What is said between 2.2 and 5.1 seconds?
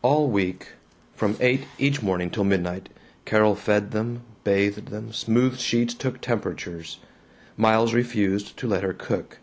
till midnight, Carol fed them, bathed